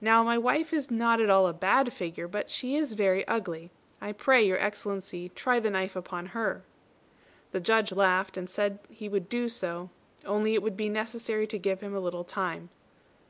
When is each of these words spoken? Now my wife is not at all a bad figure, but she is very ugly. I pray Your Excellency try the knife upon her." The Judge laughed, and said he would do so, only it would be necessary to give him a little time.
Now 0.00 0.24
my 0.24 0.38
wife 0.38 0.72
is 0.72 0.90
not 0.90 1.20
at 1.20 1.28
all 1.28 1.46
a 1.46 1.52
bad 1.52 1.92
figure, 1.92 2.26
but 2.26 2.48
she 2.48 2.74
is 2.74 2.94
very 2.94 3.28
ugly. 3.28 3.70
I 4.00 4.12
pray 4.12 4.42
Your 4.42 4.56
Excellency 4.58 5.28
try 5.28 5.60
the 5.60 5.68
knife 5.68 5.94
upon 5.94 6.28
her." 6.32 6.64
The 7.52 7.60
Judge 7.60 7.92
laughed, 7.92 8.38
and 8.38 8.48
said 8.48 8.78
he 8.88 9.10
would 9.10 9.28
do 9.28 9.46
so, 9.50 9.90
only 10.24 10.54
it 10.54 10.62
would 10.62 10.78
be 10.78 10.88
necessary 10.88 11.46
to 11.48 11.58
give 11.58 11.82
him 11.82 11.94
a 11.94 12.00
little 12.00 12.24
time. 12.24 12.70